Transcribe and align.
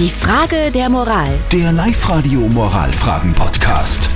Die 0.00 0.08
Frage 0.08 0.70
der 0.72 0.88
Moral. 0.88 1.28
Der 1.52 1.72
Live-Radio 1.72 2.40
Moralfragen-Podcast. 2.40 4.08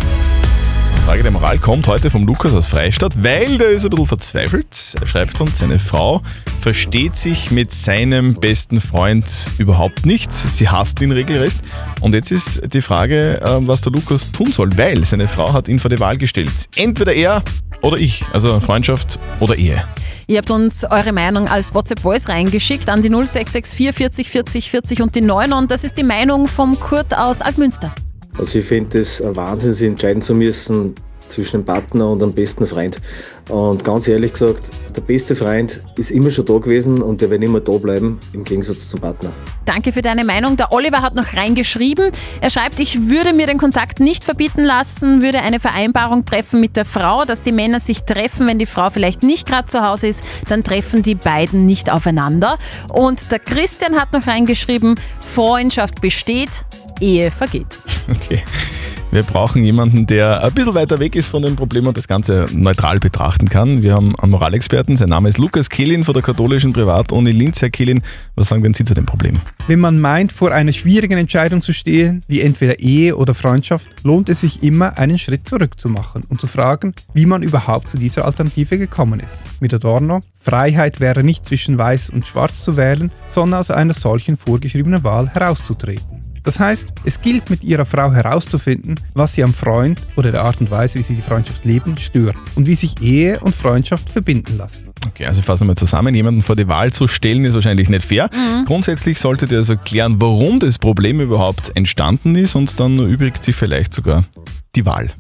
Frage 1.05 1.23
der 1.23 1.31
Moral 1.31 1.59
kommt 1.59 1.87
heute 1.87 2.09
vom 2.09 2.27
Lukas 2.27 2.55
aus 2.55 2.69
Freistadt, 2.69 3.23
weil 3.23 3.59
der 3.59 3.69
ist 3.69 3.85
ein 3.85 3.91
bisschen 3.91 4.07
verzweifelt. 4.07 4.95
Er 4.99 5.07
schreibt 5.07 5.39
uns, 5.43 5.59
seine 5.59 5.79
Frau 5.79 6.23
versteht 6.61 7.19
sich 7.19 7.51
mit 7.51 7.71
seinem 7.71 8.37
besten 8.37 8.81
Freund 8.81 9.27
überhaupt 9.59 10.07
nicht. 10.07 10.33
Sie 10.33 10.71
hasst 10.71 11.03
ihn 11.03 11.13
regelrecht. 11.13 11.59
Und 12.01 12.15
jetzt 12.15 12.31
ist 12.31 12.63
die 12.73 12.81
Frage, 12.81 13.43
äh, 13.43 13.59
was 13.67 13.83
der 13.83 13.93
Lukas 13.93 14.33
tun 14.33 14.53
soll, 14.53 14.79
weil 14.79 15.05
seine 15.05 15.29
Frau 15.29 15.53
hat 15.53 15.69
ihn 15.69 15.81
vor 15.81 15.91
die 15.91 16.01
Wahl 16.01 16.17
gestellt. 16.17 16.51
Entweder 16.77 17.13
er 17.13 17.43
oder 17.83 17.99
ich, 17.99 18.25
also 18.33 18.59
Freundschaft 18.59 19.19
oder 19.39 19.57
Ehe. 19.57 19.85
Ihr 20.27 20.39
habt 20.39 20.51
uns 20.51 20.85
eure 20.85 21.13
Meinung 21.13 21.49
als 21.49 21.75
WhatsApp-Voice 21.75 22.31
reingeschickt 22.31 22.89
an 22.89 23.03
die 23.03 23.11
0664 23.11 23.95
40 23.95 24.31
40 24.31 24.71
40 24.71 25.03
und 25.03 25.15
die 25.15 25.21
9 25.21 25.53
und 25.53 25.71
das 25.71 25.85
ist 25.85 25.99
die 25.99 26.03
Meinung 26.03 26.47
vom 26.49 26.81
Kurt 26.81 27.15
aus 27.17 27.43
Altmünster. 27.43 27.95
Also 28.39 28.59
ich 28.59 28.65
finde 28.67 29.01
es 29.01 29.21
ein 29.21 29.37
Wahnsinn, 29.37 29.73
sich 29.73 29.87
entscheiden 29.87 30.23
zu 30.23 30.35
müssen 30.35 30.95
zwischen 31.29 31.57
einem 31.57 31.67
Partner 31.67 32.11
und 32.11 32.23
einem 32.23 32.33
besten 32.33 32.67
Freund. 32.67 33.01
Und 33.49 33.85
ganz 33.85 34.09
ehrlich 34.09 34.33
gesagt, 34.33 34.71
der 34.97 35.03
beste 35.03 35.37
Freund 35.37 35.83
ist 35.97 36.11
immer 36.11 36.31
schon 36.31 36.47
da 36.47 36.59
gewesen 36.59 37.03
und 37.03 37.21
der 37.21 37.31
wird 37.31 37.43
immer 37.43 37.61
da 37.61 37.73
bleiben, 37.73 38.19
im 38.33 38.45
Gegensatz 38.45 38.89
zum 38.89 39.01
Partner. 39.01 39.33
Danke 39.65 39.93
für 39.93 40.03
deine 40.03 40.25
Meinung. 40.25 40.57
Der 40.57 40.73
Oliver 40.73 41.03
hat 41.03 41.15
noch 41.15 41.35
reingeschrieben. 41.35 42.11
Er 42.41 42.51
schreibt, 42.51 42.81
ich 42.81 43.09
würde 43.09 43.33
mir 43.33 43.47
den 43.47 43.59
Kontakt 43.59 44.01
nicht 44.01 44.25
verbieten 44.25 44.65
lassen, 44.65 45.23
würde 45.23 45.41
eine 45.41 45.61
Vereinbarung 45.61 46.25
treffen 46.25 46.61
mit 46.61 46.77
der 46.77 46.85
Frau, 46.85 47.25
dass 47.25 47.43
die 47.43 47.53
Männer 47.53 47.81
sich 47.81 48.05
treffen, 48.05 48.47
wenn 48.47 48.59
die 48.59 48.67
Frau 48.67 48.91
vielleicht 48.91 49.23
nicht 49.23 49.47
gerade 49.47 49.67
zu 49.67 49.83
Hause 49.83 50.07
ist, 50.07 50.25
dann 50.49 50.65
treffen 50.65 51.03
die 51.03 51.15
beiden 51.15 51.67
nicht 51.67 51.91
aufeinander. 51.91 52.59
Und 52.89 53.31
der 53.33 53.39
Christian 53.39 53.97
hat 53.97 54.13
noch 54.13 54.27
reingeschrieben, 54.27 54.95
Freundschaft 55.21 56.01
besteht, 56.01 56.65
Ehe 57.01 57.31
vergeht. 57.31 57.79
Okay. 58.07 58.43
Wir 59.15 59.23
brauchen 59.23 59.63
jemanden, 59.63 60.09
der 60.09 60.43
ein 60.43 60.53
bisschen 60.55 60.75
weiter 60.75 60.99
weg 60.99 61.15
ist 61.15 61.29
von 61.29 61.41
dem 61.41 61.55
Problem 61.55 61.87
und 61.87 61.97
das 61.97 62.09
Ganze 62.09 62.49
neutral 62.53 62.99
betrachten 62.99 63.49
kann. 63.49 63.81
Wir 63.81 63.95
haben 63.95 64.19
einen 64.19 64.33
Moralexperten, 64.33 64.97
sein 64.97 65.09
Name 65.09 65.29
ist 65.29 65.39
Lukas 65.39 65.71
Kehlin 65.71 66.03
von 66.03 66.15
der 66.15 66.23
katholischen 66.25 66.73
Privatuni 66.73 67.31
Linz. 67.31 67.63
Herr 67.63 67.71
Kehlin, 67.71 68.03
was 68.35 68.49
sagen 68.49 68.65
denn 68.65 68.75
Sie 68.75 68.83
zu 68.83 68.93
dem 68.93 69.07
Problem? 69.07 69.37
Wenn 69.69 69.79
man 69.79 70.01
meint, 70.01 70.33
vor 70.33 70.51
einer 70.51 70.73
schwierigen 70.73 71.17
Entscheidung 71.17 71.61
zu 71.63 71.73
stehen, 71.73 72.25
wie 72.27 72.41
entweder 72.41 72.81
Ehe 72.81 73.17
oder 73.17 73.35
Freundschaft, 73.35 73.89
lohnt 74.03 74.29
es 74.31 74.41
sich 74.41 74.65
immer, 74.65 74.99
einen 74.99 75.21
Schritt 75.21 75.47
zurück 75.47 75.79
zu 75.79 75.89
machen 75.89 76.25
und 76.29 76.41
zu 76.41 76.49
fragen, 76.49 76.93
wie 77.13 77.27
man 77.27 77.45
überhaupt 77.45 77.89
zu 77.91 77.99
dieser 77.99 78.25
Alternative 78.25 78.79
gekommen 78.79 79.21
ist. 79.21 79.39
Mit 79.61 79.73
Adorno, 79.73 80.23
Freiheit 80.41 80.99
wäre 80.99 81.23
nicht 81.23 81.45
zwischen 81.45 81.79
weiß 81.79 82.11
und 82.11 82.27
schwarz 82.27 82.65
zu 82.65 82.77
wählen, 82.77 83.13
sondern 83.29 83.61
aus 83.61 83.71
einer 83.71 83.95
solchen 83.95 84.37
vorgeschriebenen 84.37 85.05
Wahl 85.05 85.29
herauszutreten. 85.29 86.14
Das 86.45 86.61
heißt, 86.61 86.91
es 87.05 87.21
gilt 87.21 87.49
mit 87.49 87.65
ihrer 87.65 87.87
Frau 87.87 88.13
herauszufinden, 88.13 89.01
was 89.15 89.35
sie 89.35 89.43
am 89.43 89.55
Freund 89.55 90.03
oder 90.15 90.31
der 90.31 90.43
Art 90.43 90.61
und 90.61 90.71
Weise, 90.71 90.99
wie 90.99 91.03
sie 91.03 91.15
die 91.15 91.23
Freundschaft 91.23 91.65
leben, 91.65 91.97
stört 91.97 92.37
und 92.55 92.67
wie 92.67 92.75
sich 92.75 93.01
Ehe 93.01 93.41
und 93.41 93.55
Freundschaft 93.55 94.11
verbinden 94.11 94.59
lassen. 94.59 94.91
Okay, 95.09 95.25
also 95.27 95.41
fassen 95.41 95.67
wir 95.67 95.77
zusammen. 95.77 96.15
Jemanden 96.15 96.43
vor 96.43 96.55
die 96.55 96.69
Wahl 96.69 96.93
zu 96.93 97.09
stellen, 97.09 97.45
ist 97.45 97.55
wahrscheinlich 97.55 97.89
nicht 97.89 98.05
fair. 98.05 98.29
Grundsätzlich 98.67 99.19
solltet 99.19 99.53
ihr 99.53 99.59
also 99.59 99.77
klären, 99.77 100.21
warum 100.21 100.61
das 100.61 100.79
Problem 100.79 101.21
überhaupt 101.21 101.75
entstanden 101.75 102.35
ist 102.35 102.55
und 102.57 102.79
dann 102.79 102.99
übrigt 102.99 103.43
sich 103.43 103.57
vielleicht 103.57 103.95
sogar 103.95 104.25
die 104.77 104.85
Wahl. 104.85 105.11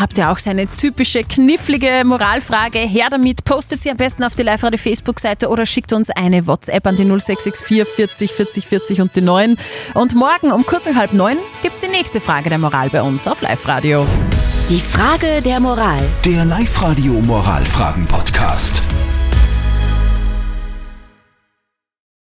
Habt 0.00 0.16
ihr 0.16 0.30
auch 0.30 0.38
so 0.38 0.48
eine 0.48 0.66
typische 0.66 1.22
knifflige 1.24 2.04
Moralfrage? 2.06 2.78
Her 2.78 3.08
damit, 3.10 3.44
postet 3.44 3.80
sie 3.80 3.90
am 3.90 3.98
besten 3.98 4.24
auf 4.24 4.34
die 4.34 4.42
Live-Radio 4.42 4.78
Facebook-Seite 4.78 5.48
oder 5.48 5.66
schickt 5.66 5.92
uns 5.92 6.08
eine 6.08 6.46
WhatsApp 6.46 6.86
an 6.86 6.96
die 6.96 7.04
0664 7.04 7.86
40 7.86 8.32
40 8.32 8.66
40 8.66 9.00
und 9.02 9.14
die 9.14 9.20
9. 9.20 9.58
Und 9.92 10.14
morgen 10.14 10.52
um 10.52 10.64
kurz 10.64 10.86
nach 10.86 10.94
halb 10.94 11.12
neun 11.12 11.36
gibt 11.60 11.74
es 11.74 11.82
die 11.82 11.88
nächste 11.88 12.22
Frage 12.22 12.48
der 12.48 12.56
Moral 12.58 12.88
bei 12.88 13.02
uns 13.02 13.28
auf 13.28 13.42
Live-Radio. 13.42 14.06
Die 14.70 14.80
Frage 14.80 15.42
der 15.42 15.60
Moral. 15.60 16.00
Der 16.24 16.46
Live-Radio 16.46 17.12
Moralfragen-Podcast. 17.12 18.82